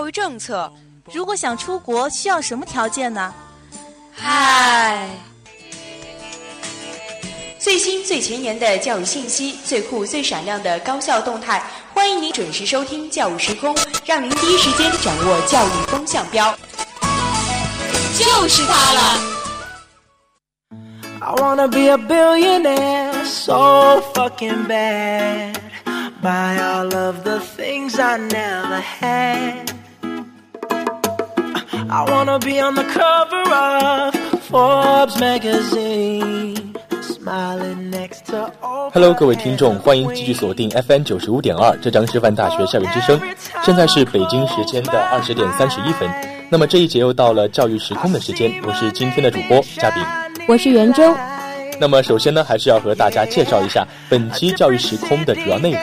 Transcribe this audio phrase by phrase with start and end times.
[0.00, 0.72] 教育政策。
[1.12, 3.34] 如果想出国，需要什么条件呢？
[4.10, 5.06] 嗨，
[7.58, 13.76] 最新最前沿的教育信息，最酷最闪亮的高校动态，欢迎您准时收听《教育时空》，
[14.06, 16.56] 让您第一时间掌握教育风向标。
[18.16, 19.20] 就是它了。
[21.20, 25.58] I wanna be a billionaire, so fucking bad.
[26.22, 29.78] Buy all of the things I never had.
[31.92, 34.14] I wanna be on the cover of
[34.48, 36.70] Forbes magazine.
[38.92, 43.20] Hello，各位听众，欢迎继续锁定 FM 九十五点二浙江师范大学校园之声。
[43.64, 46.08] 现在是北京时间的二十点三十一分。
[46.48, 50.00] 那么这一节又到了教育时空的时间，我是今天的主播嘉宾，
[50.46, 51.02] 我是袁周。
[51.80, 55.80] 那么首先呢，还是要和大家介绍一下本期教育时空的主要内容。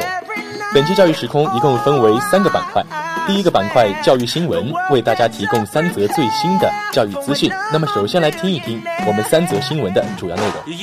[0.73, 2.81] 本期教育时空一共分为三个板块。
[3.27, 7.51] 第一个板块教育新闻，为大家提供三则最新的教育资讯。
[7.73, 10.77] 那么，首先来听一听我们三则新闻的主要内容。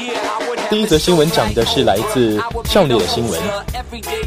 [0.68, 3.40] 第一则新闻讲的是来自校内的新闻，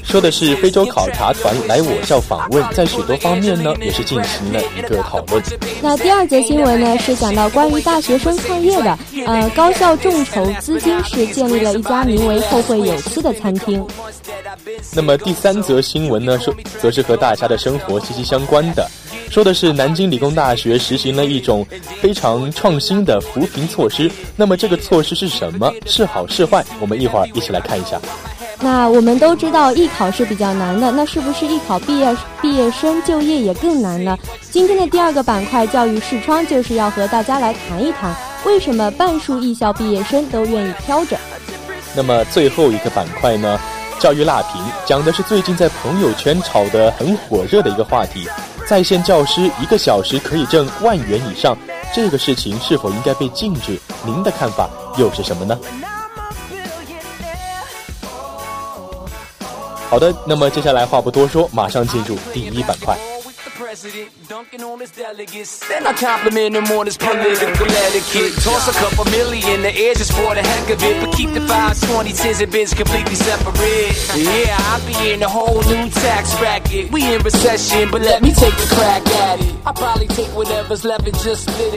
[0.04, 5.44] 说的是非洲考察团来我校访问，在许多方面呢也是进行了一个讨论。
[5.82, 13.86] 那第二则新闻呢是讲到关于大学生创业的，呃，高校众筹资金是建立了一家名为“后会有期”的餐厅。
[14.94, 18.90] 那么第三则新闻呢，说则是和大家的生活息息相关的，
[19.30, 21.66] 说的是南京理工大学实行了一种
[22.02, 24.10] 非常创新的扶贫措施。
[24.36, 25.72] 那么这个措施是什么？
[25.86, 26.64] 是好是坏？
[26.80, 28.00] 我们一会儿一起来看一下。
[28.60, 34.18] 那我们都知道艺考是比较难的，那是不是艺考毕业毕业生就业也更难呢？
[34.50, 38.14] 今天的第二个板块教育视窗就是要和大家来谈一谈，
[38.46, 41.18] 为什么半数艺校毕业生都愿意挑着。
[41.96, 43.60] 那么最后一个板块呢？
[44.00, 48.28] 教育辣评讲的是最近在朋友圈炒得很火热的一个话题，
[48.68, 51.58] 在线教师一个小时可以挣万元以上，
[51.96, 53.80] 这个事情是否应该被禁止？
[54.06, 55.58] 您的看法又是什么呢？
[59.90, 62.98] 好的那么接下来话不多说马上进入第一板块。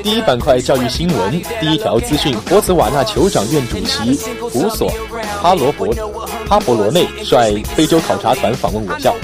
[0.02, 4.90] 第一板块教育新闻第一条资讯博茨瓦纳酋长院主席胡索
[5.42, 5.86] 哈罗伯。
[6.50, 9.14] 哈勃罗内率非洲考察团访问我校。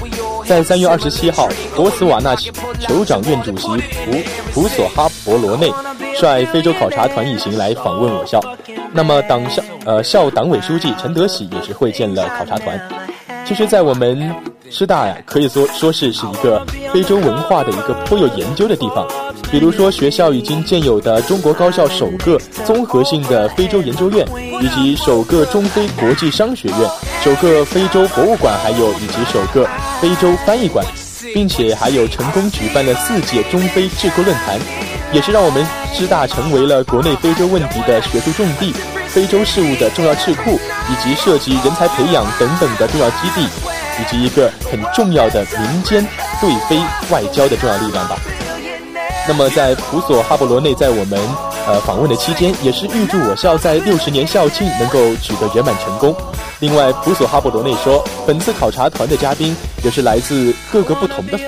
[0.44, 2.37] 在三月二十七号，博茨瓦纳
[2.78, 5.69] 酋长院主席普普索哈勃罗内
[6.15, 8.41] 率非洲考察团一行来访问我校。
[8.92, 12.81] 那么，党校呃校党委书记陈德喜也是会见了考察团。
[13.46, 14.34] 其实，在我们
[14.70, 19.06] 师大呀，可以说说是是一个非洲文化的一个颇有研究的地方。
[19.52, 24.26] 比如说，学校已经建有的中国高校首个综合性的非洲研究院，
[24.60, 26.78] 以及首个中非国际商学院。
[27.22, 29.64] 首个非洲博物馆，还有以及首个
[30.00, 30.84] 非洲翻译馆，
[31.32, 34.58] 并且还有成功举办了四届中非智库论坛，
[35.12, 35.64] 也是让我们
[35.94, 38.74] 师大成为了国内非洲问题的学术重地、
[39.16, 40.60] 非洲事务的重要智库，
[40.91, 43.49] 以及涉及人才培养等等的重要基地，
[43.99, 46.06] 以及一个很重要的民间
[46.38, 46.78] 对非
[47.10, 48.19] 外交的重要力量吧。
[49.27, 51.19] 那么，在普索哈伯罗内在我们
[51.66, 56.15] 呃访问的期间，也是预祝我校在六十年校庆能够取得圆满成功。
[56.60, 61.38] 另外，普索哈伯罗内说，本次考察团的嘉宾也是来自各个不同的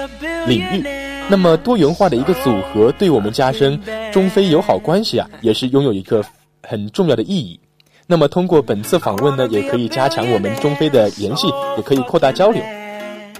[0.47, 0.83] 领域，
[1.29, 3.79] 那么多元化的一个组合，对我们加深
[4.11, 6.25] 中非友好关系啊，也是拥有一个
[6.69, 7.59] 很重要的意义。
[8.06, 12.62] 那么通过本次访问呢，也可以加强我们中非的联系，也可以扩大交流。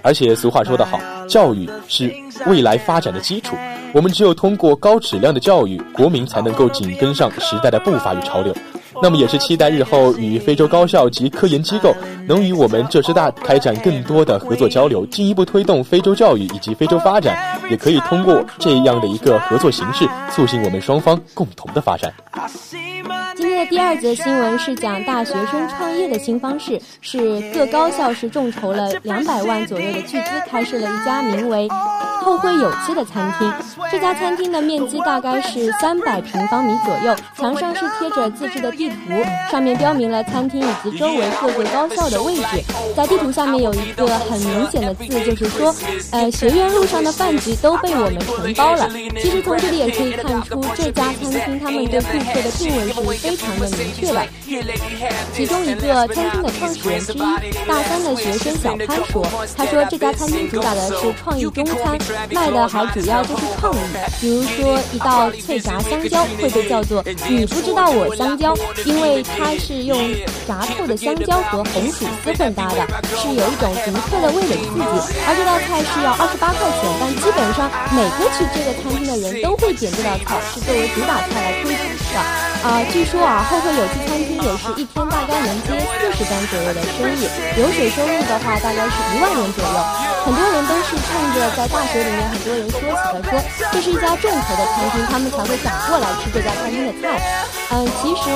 [0.01, 2.13] 而且俗话说得好，教育是
[2.45, 3.55] 未来发展的基础，
[3.93, 8.55] 我们只有通过高质量的教育，国民才能够紧跟上时代的步伐与潮流。
[9.01, 11.93] 那么也是期待日后与非洲高校及科研机构
[12.27, 22.13] 能与我们浙师大开展更多的合作交流，进一步推动非洲教育以及非洲发展，也可以通过这样的一个合作形式，促进我们双方共同的发展。
[23.59, 31.67] 在第二则新闻是讲大学生创业的新方式，是各高校是众筹了两百万左右的巨资，开设了一家名为。
[32.21, 33.51] 后会有期的餐厅，
[33.91, 38.95] 这家餐厅的面积大概是三百平方米左右，墙上是贴着自制的地图，
[39.51, 42.63] 上面标明了餐厅以及周围各个高校的位置。
[42.95, 45.73] 在地图下面有一个很明显的字，就是说，
[46.11, 48.89] 呃，学院路上的饭局都被我们承包了。
[49.21, 54.23] 其实从这里也可以看出，这家餐厅他们对顾客的定位是非常的明确了。
[55.33, 57.19] 其中一个餐厅的创始人之一，
[57.67, 59.25] 大三的学生小潘说
[59.55, 61.97] ：“他说这家餐厅主打的是创意中餐，
[62.31, 63.77] 卖的还主要就是创意。
[64.19, 68.55] 比如说一道脆炸香蕉会被叫做‘你不知道我香蕉’，
[68.85, 69.97] 因为它是用
[70.47, 75.19] 炸透的香蕉和红薯丝混搭的，是有一种独特的味蕾刺激。
[75.27, 81.81] 而这道菜是要二十八块钱，但基本上每个去这个餐厅的人都会点这道菜，是作为主打菜来推出
[82.13, 82.48] 的。
[82.59, 87.23] 啊，据说啊，后会有期餐厅也是一天大概能接四十单左右的生意，
[87.55, 89.79] 流水收入的话大概是一万元左右。
[90.25, 93.39] 很多人都是趁着在大学里面很多人说起的说，
[93.71, 97.21] 这是一家众口的餐厅，他们才会赶过来吃这家餐厅的菜。
[97.71, 98.29] 嗯，其实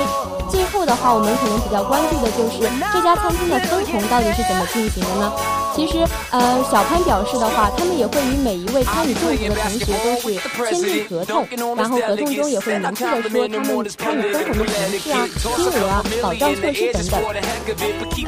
[0.50, 5.34] 最后的话，我们可能比较关注的就是这家餐厅的分红到底是怎么进行的呢？
[5.75, 5.98] 其实，
[6.30, 10.40] 呃，小潘表示的话，他们也会与每一位参与众筹的同学都是
[10.70, 17.20] 签订合同，然后合同中也会明确的说他们参与分红的形式啊、金额啊、保障措施等等。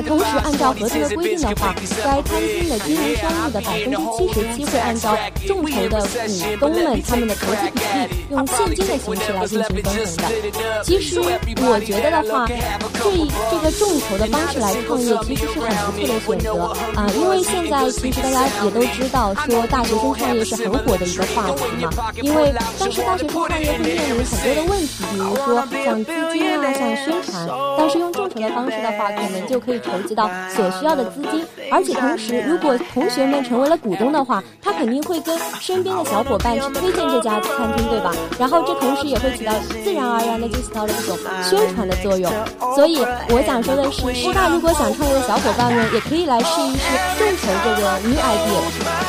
[0.08, 5.16] 同时，按照合同的规定的话，该餐厅的经营收入的百分之七十七会按照
[5.48, 10.84] 众筹的股东们他们的投资比例，用现金的形式来进行分红的。
[10.84, 13.04] 其实，我觉得的话，这
[13.52, 16.56] 这个众筹的方式来创业，其实是很不错的选择
[16.96, 17.35] 啊，因为。
[17.36, 21.92] 因为现在其实大家也都知道，说大学生创业是很火的一个话题嘛。
[22.22, 27.50] 因为当时大学生创业会面临很多的问题，比如说像资金啊，像宣传。
[27.78, 31.46] 但是用这筹的方式的话，可能就可以筹集到所需要的资金。
[31.72, 38.12] 而且同时，如果同学们成为了股东的话，他肯定会跟身边的小伙伴去推荐这家餐厅，对吧？
[38.38, 39.54] 然后这同时也会起到
[39.84, 42.32] 自然而然的就起到了一种宣传的作用。
[42.76, 43.00] 所以
[43.30, 46.82] 我想说的是，师大如果想创业的小伙伴们，也可以来试一试。
[47.18, 49.05] 众筹这个 new idea。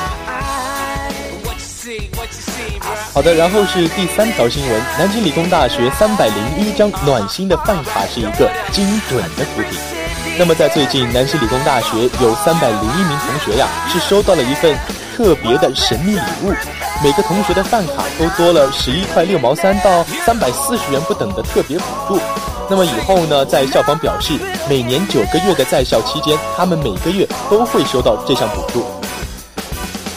[3.12, 9.78] 好的，然后是第三条新闻：南京理工大学三百零一张暖心的饭卡是一个精准的扶贫。
[10.38, 14.76] 那么在最近，南京理工大学有三百零一名同学呀，是收到了一份
[15.16, 16.52] 特别的神秘礼物，
[17.02, 22.20] 每个同学的饭卡都多了十一块六毛三到三百四十元不等的特别补助。
[22.68, 24.32] 那么以后呢，在校方表示，
[24.68, 28.84] 每年九个月的在校期间，他们每个月都会收到这项补助。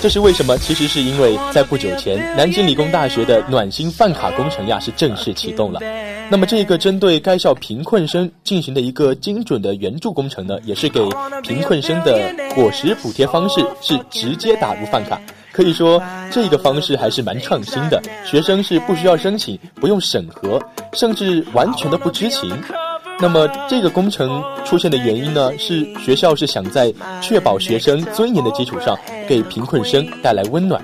[0.02, 0.58] 这是为什么？
[0.58, 5.80] 其实是因为在不久前，南京理工大学的暖心饭卡工程呀是正式启动了。
[6.30, 11.02] 那么这个针对该校贫困生进行的一个精准的援助工程呢，也是给
[11.44, 15.20] 贫困生的伙食补贴方式是直接打入饭卡。
[15.52, 16.02] 可以说，
[16.32, 18.02] 这个方式还是蛮创新的。
[18.24, 20.62] 学生是不需要申请，不用审核，
[20.94, 22.50] 甚至完全的不知情。
[23.22, 30.82] 那么，这个工程出现的原因呢，是学校是想在确保学生尊严的基础上，给贫困生带来温暖。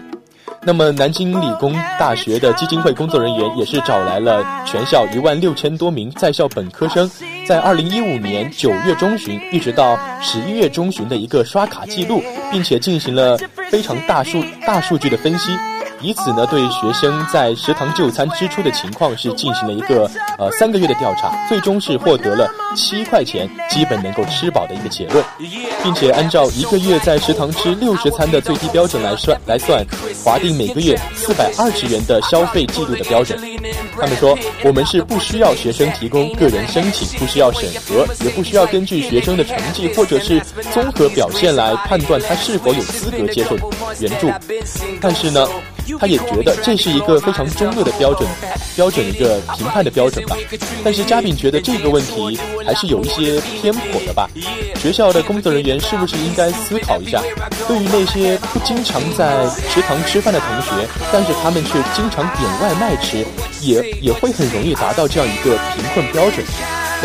[0.61, 7.09] 那么，南京理工大学的基金会工作人员也是找来了全校一万六千多名在校本科生，
[7.47, 12.21] 在二零一五年九月中旬一直到十一月中旬的一个刷卡记录，
[12.51, 13.37] 并且进行了
[13.69, 15.51] 非常大数大数据的分析。
[16.01, 25.23] 以此呢，对学生在食堂就餐支出的情况是进行了一个呃三个月的调查，最终是获得了七块钱基本能够吃饱的一个结论，
[25.81, 29.83] 并且按照一个月在食堂吃六十餐的最低标准来算来算，
[30.23, 33.39] 划定每个月四百二十元的消费记录的标准。
[33.99, 40.39] 他们说，我们是不需要学生提供个人申请，不需要审核，也不需要根据学生的成绩或者是
[40.73, 43.55] 综合表现来判断他是否有资格接受
[43.99, 44.29] 援助，
[45.01, 45.47] 但是呢。
[45.99, 48.27] 他也觉得这是一个非常中立的标准，
[48.75, 50.35] 标准一个评判的标准吧。
[50.83, 54.29] 但是嘉宾觉得这个问题还是有一些偏颇的吧。
[54.75, 57.21] 学校的工作人员是不是应该思考一下，
[57.67, 63.25] 对于那些不经常在食堂吃饭的同学，但是他们却经常点外卖吃，
[63.61, 66.45] 也也会很容易达到这样一个贫困标准。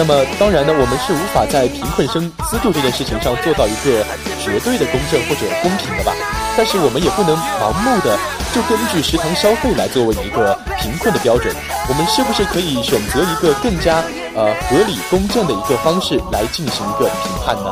[0.00, 4.02] 那么当然呢，我们是无法在贫困生资助这件事情上做到一个
[4.42, 6.14] 绝对的公正或者公平的吧。
[6.56, 8.18] 但是我们也不能盲目的。
[8.54, 11.54] 就根据食堂消费来作为一个贫困的标准，
[11.86, 14.02] 我们是不是可以选择一个更加
[14.34, 17.70] 呃合理公正的一个方式来进行一个评判呢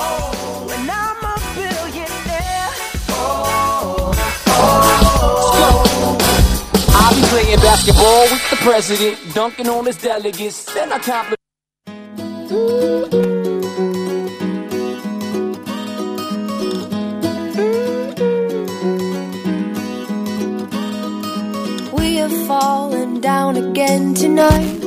[22.47, 24.83] ？falling down again tonight.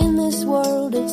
[0.00, 1.08] In this world of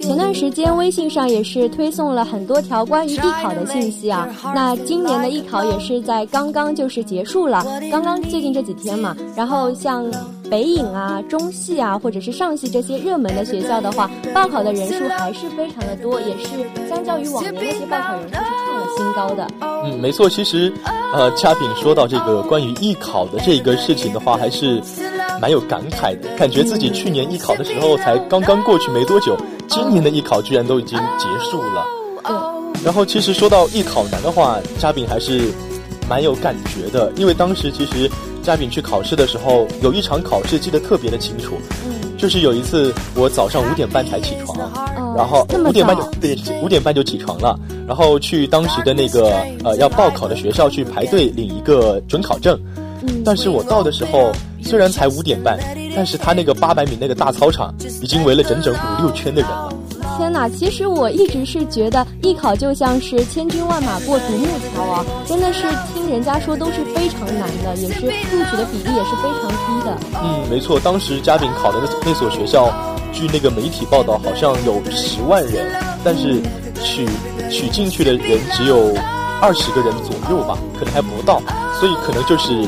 [0.00, 4.28] 前段时间微信上也是推送了很多条关于艺考的信息啊。
[4.54, 9.16] 那今年的艺考也是在刚刚就是结束了，刚刚最近这几天嘛。
[9.36, 10.04] 然后像
[10.50, 19.46] 北影啊、中戏啊，或者是上戏这些热门的学校的话，报考的人数还是非常的多，也是相较于往年那些报考人数是创了新高的。
[19.84, 20.28] 嗯，没错。
[20.28, 20.72] 其实，
[21.12, 24.82] 呃，嘉炳说到这个关于艺考的这个事情的话，还是。
[25.40, 29.36] 蛮有感慨的，感觉自己去年艺考的时候才刚刚过去没多久，
[29.68, 31.86] 今年的艺考居然都已经结束了。
[32.24, 35.52] 对然后其实说到艺考难的话，嘉炳还是
[36.08, 38.10] 蛮有感觉的，因为当时其实
[38.42, 41.58] 嘉敏去考试的时候，有一场考试记得特别的清楚。
[42.16, 44.58] 就是有一次我早上五点半才起床，
[45.16, 52.58] 然后五点半就对五点半就起床了，然后去当时的那个呃要报考的学校去排队领一个准考证。
[53.24, 54.32] 但是我到的时候。
[54.60, 55.56] 虽然才五点半，
[55.94, 57.72] 但是他那个八百米那个大操场
[58.02, 59.72] 已经围了整整五六圈的人了。
[60.18, 60.48] 天哪！
[60.48, 65.62] 其实我一直是觉得艺考就像是千军万马过独木桥啊，真的是
[65.94, 68.10] 听人家说都是非常难的，也是录
[68.50, 69.96] 取的比例也是非常低的。
[70.20, 72.68] 嗯，没错，当时嘉炳考的那那所学校，
[73.12, 75.64] 据那个媒体报道，好像有十万人，
[76.02, 76.42] 但是
[76.82, 77.08] 取
[77.48, 78.92] 取进去的人只有
[79.40, 81.40] 二十个人左右吧，可能还不到，
[81.78, 82.66] 所以可能就是。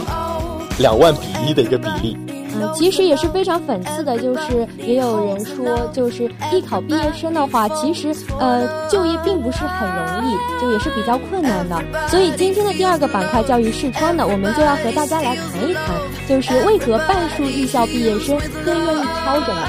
[0.79, 2.17] 两万比一的一个比例，
[2.53, 11.81] 嗯，其实也是非常讽刺的，就是也有人说，就是艺考毕业生的话，其实呃就业并不是很容易，就也是比较困难的。
[12.09, 15.95] 所以今天的第二个板块教育视窗呢，我们就要和大家来谈一谈，
[16.29, 19.63] 就是为何半数艺校毕业生更愿意飘着呢？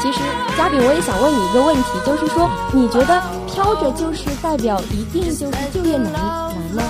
[0.00, 0.20] 其实
[0.56, 6.22] 嘉宾，我也想问你一个问题，就是说，你觉得飘着就是代表一定就是就业难难
[6.74, 6.82] 吗？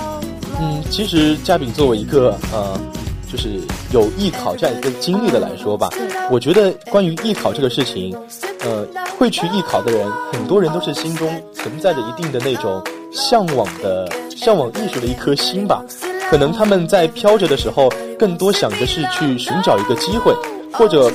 [0.59, 2.79] 嗯，其实嘉宾作为一个呃。
[3.31, 3.59] 就是
[3.91, 5.89] 有艺考这样一个经历的来说吧，
[6.31, 8.15] 我觉得关于艺考这个事情，
[8.61, 8.87] 呃，
[9.19, 12.81] 会去艺考的人，很多人都是心中存在着一定的那种
[13.11, 15.83] 向往的、向往艺术的一颗心吧。
[16.29, 20.33] 可能他们在飘着的时候，更多想的是去寻找一个机会，
[20.73, 21.11] 或者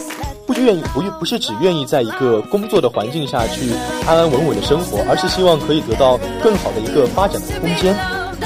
[0.47, 3.71] 不愿意不不是只愿意在一个工作的环境下去
[4.07, 7.95] 安安稳稳的生活，而是希望可以得到更好的一个发展的空间，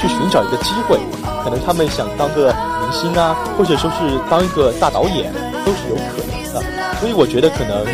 [0.01, 0.99] 去寻找一个机会。
[1.43, 2.55] 可能他们想当个。
[2.87, 3.97] 明星啊，或者说是
[4.31, 5.33] 当一个大导演，
[5.65, 6.63] 都是有可能的。
[7.01, 7.85] 所以我觉得可能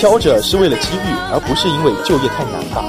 [0.00, 2.82] 飘着是为了机遇，而不是因为就业太难吧。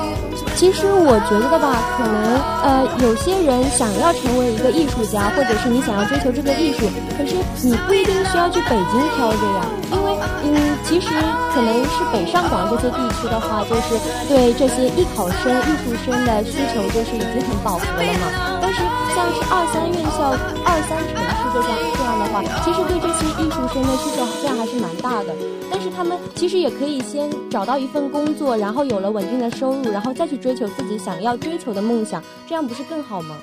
[0.55, 6.87] 其实我觉得吧，可能呃，有些人想要成为一个艺术家，或者是你想要追求这个艺术，
[7.19, 7.35] 可是
[7.67, 9.67] 你不一定需要去北京飘着呀。
[9.91, 10.15] 因为
[10.47, 11.11] 嗯，其实
[11.53, 13.99] 可能是北上广这些地区的话，就是
[14.31, 18.31] 对这些艺考生、艺术生的需求就是已经很饱和了嘛。
[18.61, 18.79] 但是。
[19.15, 21.24] 像是二三院校、二三城
[21.61, 25.33] 这样这样的话，其实对这些艺术生的需求量还是蛮大的。
[25.71, 33.37] 但是他们其实也可以先找到一份工作，然后有了稳定的收入，然后再去追求自己想要追求的梦想，这样不是更好吗？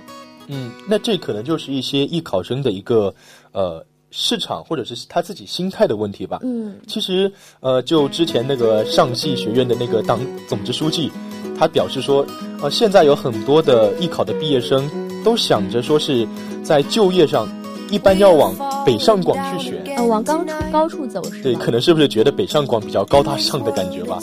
[0.46, 3.14] 嗯，那这可能就是一些艺考生的一个
[3.52, 6.38] 呃市场或者是他自己心态的问题吧。
[6.42, 11.10] 嗯，其实呃，就之前那个上戏学院的那个党总支书记，
[11.58, 12.26] 他表示说，
[12.60, 14.90] 呃，现在有很多的艺考的毕业生。
[15.24, 16.26] 都想着说是
[16.64, 17.48] 在就业上，
[17.92, 18.54] 一般要往
[18.86, 24.18] 北上广去选，呃，往高处高处走是对，可能是不是觉得北上广比较高大上的感觉吧？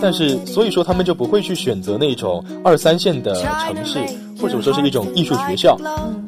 [0.00, 3.98] 但是所以说他们就不会去选择那种二三线的城市。
[4.40, 5.76] 或者说是一种艺术学校，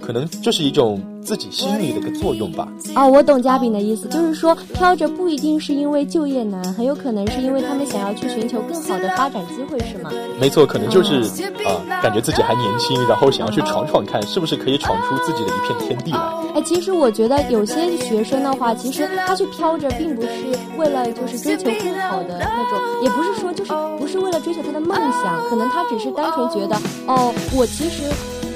[0.00, 2.67] 可能就是一种自己心理的一个作用吧。
[2.97, 10.11] 哦，我懂嘉宾的意思，就是说飘着不一定是因为就业难，很有可能是因为他们想要去寻求更好的发展机会，是吗？
[10.40, 11.21] 没错，可能就是
[11.64, 16.19] 啊，感觉自己还年轻，然后想要去闯闯看，是不是可以闯出自己的一片天地来。
[16.55, 20.29] 哎，其实我觉得有些学生的话，其实他去飘着，并不是
[20.76, 26.75] 为了就是追求更好的那种，也不是说就是不是为了追求他的梦想，可能他只是单纯觉得，
[27.07, 28.00] 哦，我其实。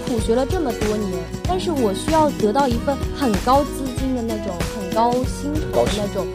[0.06, 1.12] 苦学了这么多年，
[1.48, 6.26] 但是我需要得到一份很高资金的那种、很高薪酬的那种，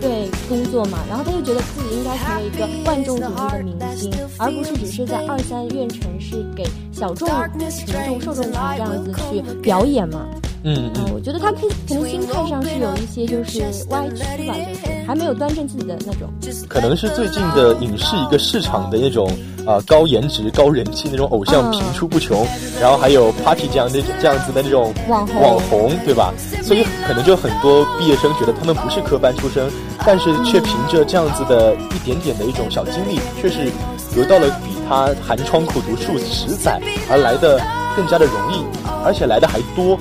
[0.00, 0.98] 对工作嘛。
[1.08, 7.28] 然后他就觉得自己应该成为一个万众瞩目的明星，而不是只是在二三线城市给小众
[7.58, 10.26] 群众、受众群这样子去表演嘛。
[10.66, 16.28] 嗯嗯，我觉得他可可能心态上是有一些就是歪曲吧，就是还没有端正自己的那种。
[16.68, 19.28] 可能是最近的影视一个市场的那种
[19.66, 22.46] 啊高颜值、高人气那种偶像频出不穷，
[22.80, 26.32] 然后还有 Party 这样的这样子的那种网红，网红对吧？
[26.62, 29.70] 所以可能就很多毕业生觉得他们不是科班出身，
[30.04, 33.70] 但是却凭着这样子的一点点的一种小经历，却是
[34.14, 36.80] 得到了比他寒窗苦读数十载
[37.10, 37.60] 而来的
[37.96, 38.64] 更加的容易，
[39.04, 39.98] 而且来的还多。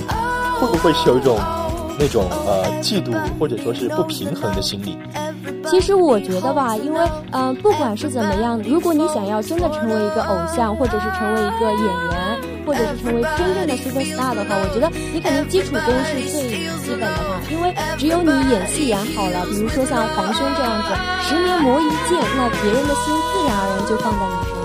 [0.60, 1.38] 会不会是有一种
[2.00, 4.97] 那种呃嫉妒或者说是不平衡的心理？
[5.65, 7.00] 其实我觉得吧，因为
[7.31, 17.39] 嗯，不管是怎么样，如果你想要真的成为一个偶像，或者是成为一个演员，或者是成为真正的 super star 的话，我觉得你肯定基础功是最基本的嘛。
[17.50, 20.89] 因为只有你演戏演好了，比如说像黄轩这样子，
[21.23, 24.62] 十年磨一剑，那别人的心自然而然就放在你身上。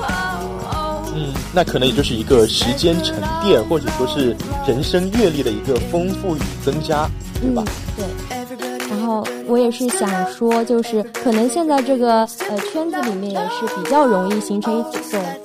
[1.59, 4.37] 嗯，那可能也就是一个时间沉淀，或者说是
[4.67, 7.09] 人生阅历的一个丰富与增加，
[7.41, 7.65] 对吧？
[7.97, 8.07] 对。
[8.89, 14.93] 然后我也是想说，就是可能现在这个呃圈子里面也是比较容易形成一种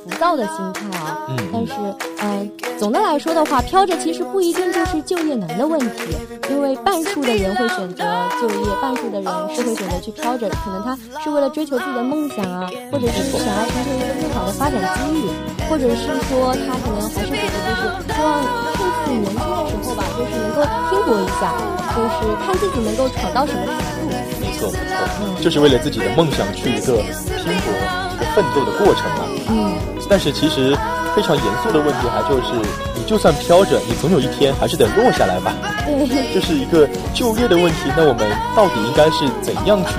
[0.04, 1.13] 浮躁的心态啊。
[1.30, 1.38] 嗯。
[1.52, 1.74] 但是
[2.22, 6.16] 嗯，总的来说的话，飘着其实不一定就是就业难的问题，
[6.50, 8.04] 因为半数的人会选择
[8.40, 15.30] 就业，半数的人是会选择去飘着，可能他是为了追求自己的梦想啊，或者是想要寻求一个更好的发展机遇，
[15.70, 17.82] 或者是说他可能还是觉得就是
[18.16, 18.42] 希望
[18.74, 21.52] 趁自己年轻的时候吧，就是能够拼搏一下，
[21.92, 22.16] 就是
[22.46, 23.34] 看自己能够闯。
[23.34, 24.16] 到什么程度？
[24.40, 26.98] 没错，没错，就是为了自己的梦想去一个
[27.44, 27.74] 拼搏、
[28.14, 29.26] 一个奋斗的过程嘛。
[29.50, 29.74] 嗯。
[30.10, 30.78] 但是其实
[31.16, 32.54] 非常严肃的问题还就是，
[32.96, 35.54] 你就算飘着，你总有一天还是得落下来吧。
[35.86, 36.34] 对。
[36.34, 39.94] 这是一个就业的问题，那我们到底应该是怎样去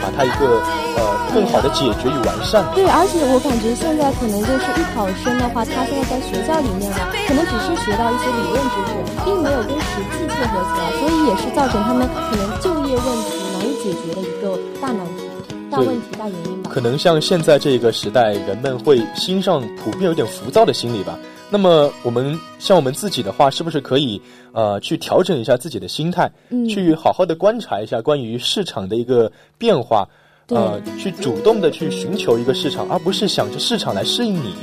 [0.00, 0.62] 把它一个
[0.94, 1.02] 呃
[1.34, 2.62] 更好的解决与完善？
[2.74, 8.92] 对，而且我感觉现在可能就是艺考生的话，他现在在学校里面呢，可能只是学到一些理论知识，
[9.26, 15.26] 并没有跟实际结合起来，所以也是造成他们可能就业问题难以解决的一个大难题、
[15.72, 16.70] 大问题、大原因吧。
[16.70, 21.18] 可能像现在这个时代，人们会心上普遍有点浮躁的心理吧。
[21.50, 24.20] 那么我们像我们自己的话，是不是可以
[24.52, 26.30] 呃去调整一下自己的心态，
[26.68, 30.06] 去好好的观察一下关于市场的一个变化，
[30.48, 34.54] 呃，去主动的去寻求一个市场，而不是想着市场来适应你。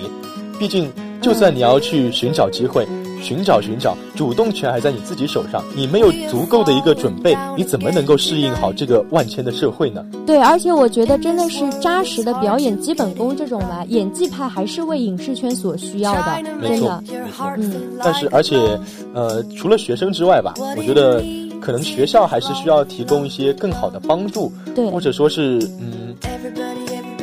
[0.60, 2.88] 毕竟，就算你要去寻找机会。
[3.21, 5.63] 寻找寻找，主动权还在你自己手上。
[5.75, 10.05] 你没有足够的一个准备，你怎么能够适应好这个万千的社会呢？
[10.25, 16.41] 对，而且我觉得真的是扎实的表演基本功这种吧，演技派还是为影视圈所需要的。
[16.59, 17.51] 没错，没错。
[17.57, 18.79] 嗯，但是而且，
[19.13, 21.23] 呃，除了学生之外吧，我觉得
[21.61, 26.15] 可能学校还是需要提供一些更好的帮助，对，或者说是嗯，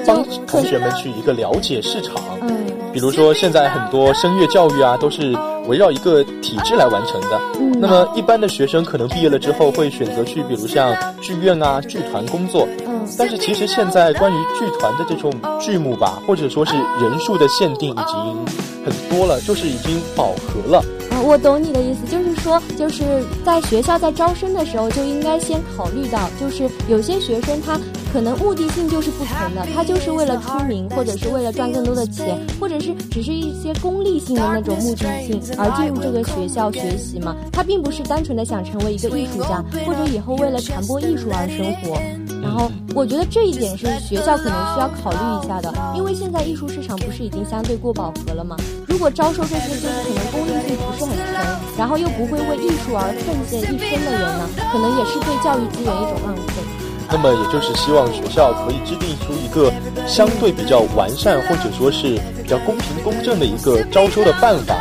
[0.07, 2.17] 帮同学们去一个了解市场。
[2.43, 2.66] 嗯，
[2.97, 5.37] 比如说现在很多声乐教育啊，都是。
[5.69, 7.41] 围绕一个体制来完成的。
[7.81, 12.69] 那么一般的学生可能毕业了之后会选择去，比如像剧院啊、剧团工作。
[12.87, 13.05] 嗯。
[13.19, 15.29] 但是其实现在关于剧团的这种
[15.61, 18.47] 剧目吧，或者说是人数的限定已经
[18.85, 20.79] 很多了，就是已经饱和了。
[21.11, 23.03] 啊，我懂你的意思，就是说，就是
[23.45, 27.77] 在学校在招生的时候就应该先考虑到，就是有些学生他。
[28.13, 37.37] 可能目的性就是不同的，他就是为了出名，或者是为了赚更多的钱，或者是只是一些功利性的那种目的性而进入这个学校学习嘛。
[37.53, 42.01] 他并不是单纯的想成为一个艺术家，或者以后为了传播艺术而生活。
[42.43, 48.57] 然后我觉得这一点是学校可能需要考虑一下的，因为现在艺术市场不是已经相对过饱和了吗？
[48.87, 56.86] 如果招收这些就是可能功利性不是很强，然后又不会为艺术而奉献一生的人呢，可能也是对教育资源一种浪费。
[57.11, 59.73] 那么也就是希望学校可以制定出一个
[60.07, 64.77] 相对比较完善或者说是比较公平公正的一个招收的办法，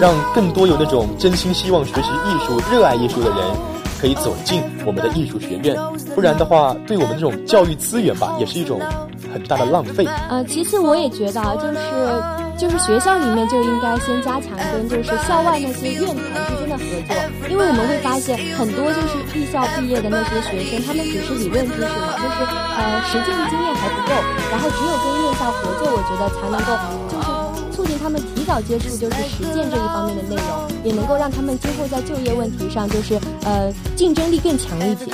[0.00, 3.38] 让更多有那种真心希望学习艺术、热爱艺术的人
[4.00, 5.76] 可以走进我们的艺术学院。
[6.14, 8.80] 不然的话，对我们这种教育资源吧，也是一种
[9.32, 10.06] 很大的浪费。
[10.28, 11.78] 呃，其次我也觉得，就是。
[12.58, 16.59] 就是学校里面就应该先加强跟就是校外那些院团
[17.06, 17.16] 作，
[17.48, 22.36] 因为我们会发现很多就是艺校毕业的那些学生，他们只是理论知识嘛，就是
[22.76, 24.12] 呃实践的经验还不够，
[24.50, 26.70] 然后只有跟院校合作，我觉得才能够
[27.08, 27.28] 就是
[27.76, 35.06] 促进他们提早接触就是实践这一方面的内容，也能够让他们今后在就业问题上就是呃竞争力更强一些。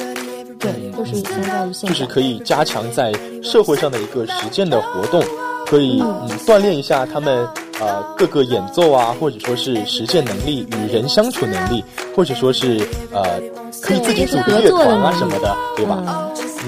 [0.59, 5.23] 对，就是相较于现在，就是可以加强在社会上的一个实践的活动。
[5.67, 7.45] 可以嗯锻炼一下他们
[7.81, 11.85] 呃各个演奏啊，或者说是实践能力、与人相处能力，
[12.15, 12.79] 或者说是
[13.13, 13.41] 呃
[13.83, 16.03] 可以自己组个乐团啊什么的，对吧？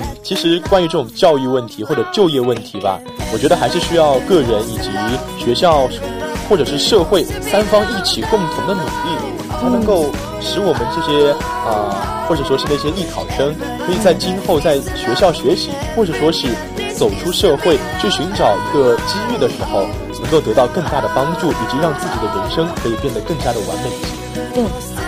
[0.00, 3.00] 嗯，其实关于这种教育问题或者就业问题吧，
[3.32, 4.90] 我觉得还是需要个人以及
[5.38, 5.88] 学校
[6.48, 10.06] 或者是社会三方一起共同的努力，才能够
[10.40, 11.32] 使我们这些
[11.66, 16.48] 啊或者说是那些艺考生，可以在今后在学校学习，或者说是。
[16.98, 19.86] 走出社会去寻找一个机遇的时候，
[20.20, 24.08] 能够得到更大的帮助，以及让自己的人生可以变得更加的完美一些。
[24.54, 25.07] 对。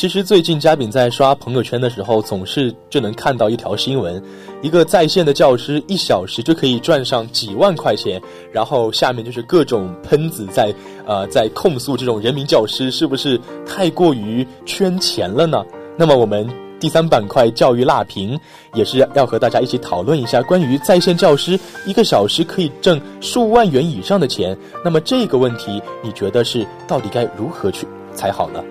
[0.00, 4.22] 其实最近嘉宾在刷朋友圈的时候，总是就能看到一条新闻，
[4.62, 8.18] 一个在线的教师一小时就可以赚上几万块钱，
[8.50, 10.74] 然后下面就是各种喷子在
[11.06, 15.62] 呃在控诉这种人民教师是不是太过于圈钱了呢？
[15.98, 16.48] 那么我们
[16.80, 18.40] 第三板块教育辣评
[18.72, 28.64] 也是要和大家一起讨论一下关于在线教师一个小时可以挣数万元以上的钱，那么这个问题你觉得是到底该如何去才好呢？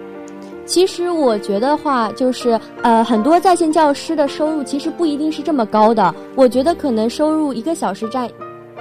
[0.69, 6.13] 其实我觉得话就是，呃，很多在线教师的收入其实不一定是这么高的。
[6.35, 8.29] 我觉得可能收入一个小时占，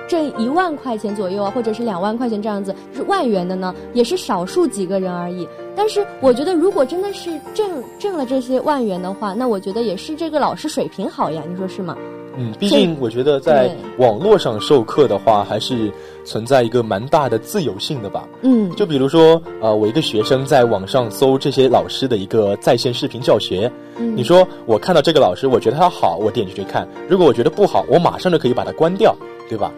[0.07, 5.48] 挣一万块钱左右啊，或者是两万块钱这样子，是万元的呢，也是少数几个人而已。
[5.74, 11.96] 但是我觉得，如果真的是挣挣了这些万元的话，那我觉得也是这个老师水平好呀，你说是吗？
[12.38, 15.92] 嗯，毕竟我觉得在网络上授课的话，还是
[16.24, 18.29] 存在一个蛮大的自由性的吧。
[18.42, 23.70] 嗯，就比如说，呃，我一个学生在网上搜这些老师的一个在线视频教学，
[24.14, 29.12] 你说我看到这个老师，我觉得他好，我点进去看；如果我觉得不好，我马上就可以把它关掉，
[29.48, 29.72] 对吧？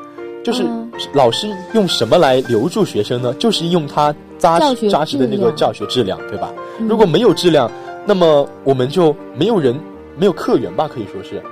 [0.45, 0.65] 就是
[1.13, 3.33] 老师用什么来留住学生呢？
[3.35, 6.53] 就是用他扎实扎实的那个教学质量，对吧？
[6.89, 7.71] 如果没有质量，
[8.07, 9.79] 那么我们就没有人，
[10.19, 11.43] 没有客源吧，可以说是。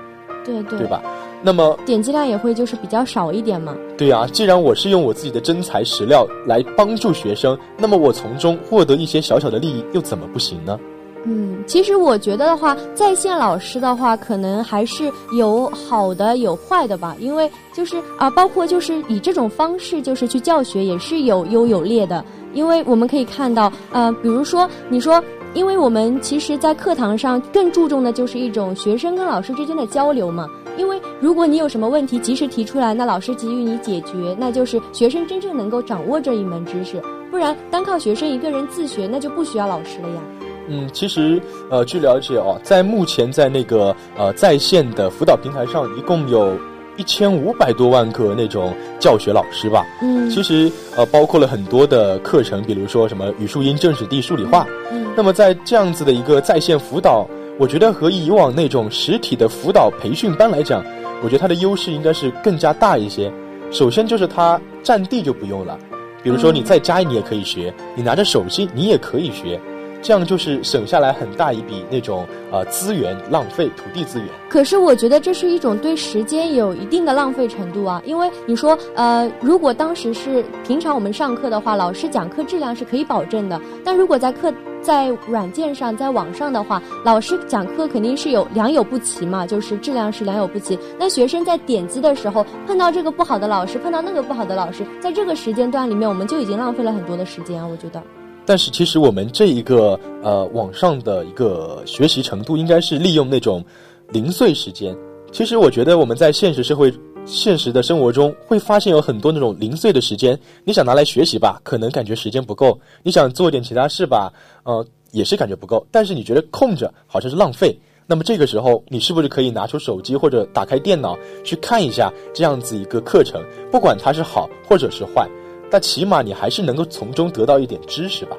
[0.48, 1.02] 对对，对吧？
[1.42, 3.76] 那么点击量也会就是比较少一点嘛。
[3.96, 10.80] 对啊，既然我是用我自己的真材实料来帮助学生，那么我从中获得一些小小的利益，又怎么不行呢？
[11.24, 17.14] 嗯，其实我觉得的话，在线老师的话，可能还是有好的有坏的吧。
[17.20, 22.24] 因为就是啊，包括就是以这种方式就是去教学，也是有优有劣的。
[22.54, 25.22] 因为我们可以看到，呃，比如说你说。
[25.54, 30.46] 因为我们其实，在课堂上更注重的就是一种学生跟老师之间的交流嘛。
[30.76, 37.02] 因为如果你有什么问题及时提出来，那老师给予你解决，那就是学生真正能够掌握这一门知识。
[37.30, 40.22] 不然，单靠学生一个人自学，那就不需要老师了呀。
[40.68, 46.52] 嗯，其实，呃，据了解哦，在目前在那个呃在线的辅导平台上，一共有。
[46.98, 60.84] 一千五百多万个那种教学老师吧，嗯，其实呃包括了很多的课程，比如说什么语数英、政史地、数理化，嗯，那么在这样子的一个在线辅导，我觉得和以往那种实体的辅导培训班来讲，
[61.22, 63.32] 我觉得它的优势应该是更加大一些。
[63.70, 65.78] 首先就是它占地就不用了，
[66.22, 69.60] 比如说你在家你也可以学，你拿着手机你也可以学。
[70.00, 74.28] 这样就是省下来很大一笔那种呃资源浪费土地资源。
[74.48, 83.60] 可是我觉得这是一种对时间有一定的浪费程度啊，因为你说呃，如果当时是平常我们上课的话，老师讲课质量是可以保证的。
[83.84, 90.78] 但如果在课在软件上在网上的话，老师讲课肯定是有良莠不齐嘛，就是质量是良莠不齐。
[90.98, 98.02] 那学生在点击的时候碰到这个不好的老师，碰到那个不好的老师，在这个时间段里面，我们就已经浪费了很多的时间，我觉得。
[98.48, 103.62] 但是其实我们这一个呃网上的一个学习程度，应该是利用那种
[104.08, 104.96] 零碎时间。
[105.30, 106.90] 其实我觉得我们在现实社会、
[107.26, 110.38] 现实的生活中，会发现有很多那种零碎的时间。
[110.64, 112.70] 你想拿来学习吧，可能感觉时间不够；
[113.02, 114.32] 你想做点其他事吧，
[114.62, 114.82] 呃，
[115.12, 115.86] 也是感觉不够。
[115.90, 117.78] 但是你觉得空着好像是浪费。
[118.06, 123.44] 那么这个时候，你是不是可以拿出手机或者打开电脑去看一下这样子一个课程？
[123.70, 125.28] 不管它是好或者是坏。
[125.70, 128.36] 但起码你还是能够从中得到一点知识吧。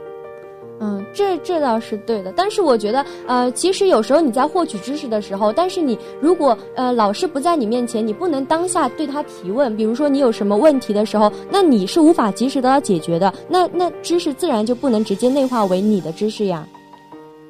[0.82, 2.32] 嗯，这这倒是对的。
[2.38, 9.76] 但是我觉得，呃，其实有时候你在获取知识的时候，但是你如果呃老师不在你面前，你不能当下对他提问。
[9.76, 13.34] 比如说你有什么问题的时候，那你是无法及时得到解决的。
[13.50, 16.66] 那那知识自然就不能直接内化为你的知识呀。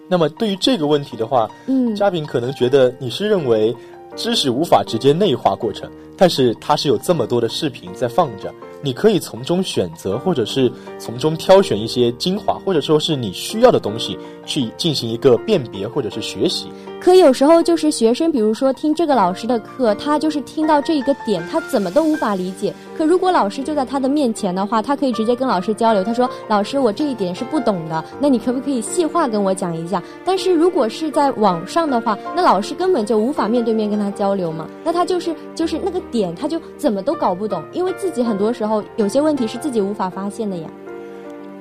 [0.08, 3.76] 那么对于这个问题的话，嗯，嘉宾可能觉得你是认为
[4.16, 5.88] 知识无法直接内化过程，
[6.18, 8.52] 但是它是有这么多的视频在放着。
[8.82, 16.68] 你可以从中选择，或者是从中挑选一些精华，或者说是你需要的东西，去进行一个辨别或者是学习。
[17.00, 22.74] 可有时候就是学生，比如说听这个老师的课，他就是听到这一个点，他怎么都无法理解。
[22.98, 26.04] 可如果老师就在他的面前的话，他可以直接跟老师交流。
[26.04, 34.68] 他说：“老师，我这一点是不懂的，那你可不可以细化跟我讲一下？”但是如果是在网上的话，那老师根本就无法面对面跟他交流嘛。
[34.84, 40.70] 那他就是就是那个点，他就怎么都搞不懂，因为自己很多时候有些问题是自己无法发现的呀。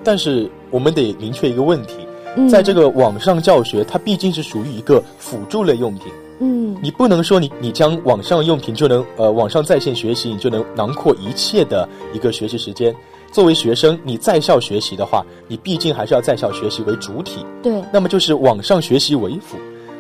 [0.02, 2.07] 但是我们得明确一个问题。
[2.46, 6.12] 在这个网上教学，它毕竟是属于一个辅助类用品。
[6.40, 12.94] 嗯，你不能说你你将网上用品就能呃网上在线学习，你就能囊括一切的一个学习时间。
[13.32, 17.44] 作为学生，你在校学习的话，你毕竟还是要在校学习为主体。
[17.62, 19.56] 对，那么就是网上学习为辅。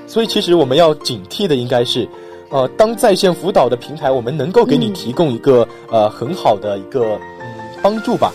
[0.06, 2.08] 所以其实我们要警惕的应该是，
[2.50, 7.46] 呃，当在线辅导的平台，我们能够给你提供一个呃很好的一个嗯
[7.82, 8.32] 帮助吧。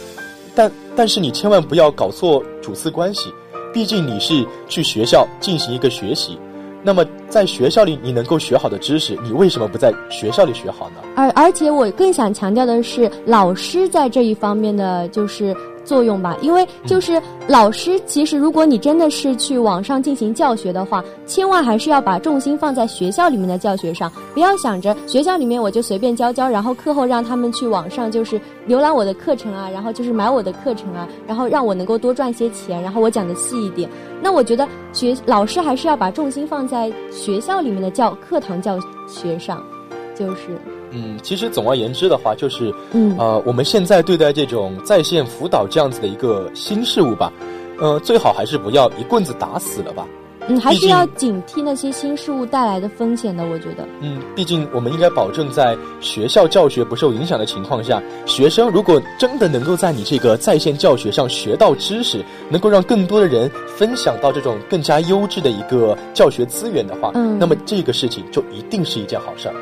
[0.53, 3.31] 但但是你千万不要搞错主次关系。
[3.73, 6.37] 毕竟你是去学校进行一个学习。
[6.85, 10.97] 那么在学校里你能够学好的知识，你为什么不在学校里学好呢？
[11.15, 16.37] 而而且我更想强调的是，老师在这一方面的就是作用吧。
[16.41, 33.89] 因为就是老师，其实如果你真的是去网上进行教学的话，千万还是要把重心放在学校里面的教学上，不要想着学校里面我就随便教教，然后课后让他们去网上就是浏览我的课程啊，然后就是买我的课程啊，然后让我能够多赚些钱，然后我讲的细一点。
[34.21, 39.61] 那我觉得学老师还是要把重心放在学校里面的教课堂教学上，
[40.15, 40.57] 就是
[40.93, 47.33] 嗯，其实总而言之的话，就是嗯呃，我们现在对待这种在线辅导这样子的一个新事物吧，
[47.79, 50.07] 呃，最好还是不要一棍子打死了吧。
[50.49, 53.45] 嗯，还是要警惕那些新事物带来的风险的。
[53.45, 69.55] 我觉得，嗯，毕竟我们应该保证在学校教学不受影响的情况下，学生如果真的能够在你这个在线教学上学到知识，能够让更多的人分享到这种更加优质的一个教学资源的话，嗯那么这个事情就一定是一件好事儿。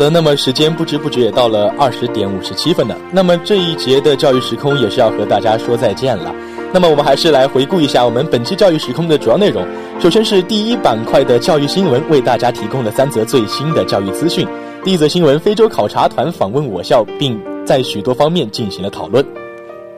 [0.00, 2.96] 的，那么时间不知不觉也到了二十点五十七分了。
[3.12, 6.34] 那么这一节的教育时空也是要和大家说再见了。
[6.72, 9.62] 那么我们还是来回顾一下我们本期教育时空的主要内容。
[10.00, 14.48] 首先是第一板块的教育新闻，为大家提供了三则最新的教育资讯。
[14.82, 19.22] 第一则新闻，非洲考察团访问我校，并在许多方面进行了讨论。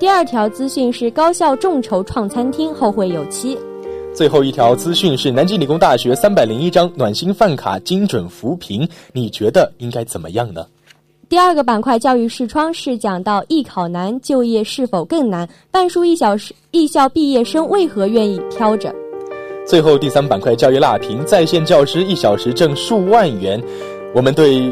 [0.01, 3.57] 第二条资讯是高校众筹创餐厅，后会有期。
[4.15, 10.67] 最后一条资讯是南京理工大学三百零一张暖心饭卡精准扶贫，你觉得应该怎么样呢？
[11.31, 15.49] 第二个板块教育视窗是讲到艺考难，就业是否更难？
[15.71, 18.95] 半数艺小时艺校毕业生为何愿意挑着？
[19.67, 23.59] 最后第三板块教育辣评，在线教师一小时挣数万元，
[24.15, 24.71] 我们对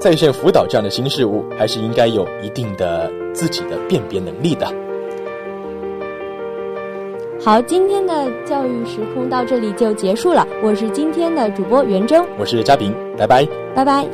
[0.00, 4.66] 在线辅导这样的新事物，还是应该有一定的自己的辨别能力的。
[7.44, 10.46] 好，今天的教育时空到这里就结束了。
[10.62, 13.44] 我是今天的主播袁征，我是嘉宾，拜拜。
[13.74, 14.06] 拜拜。